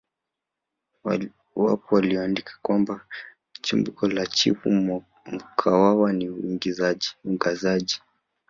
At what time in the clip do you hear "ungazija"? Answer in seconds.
7.23-7.97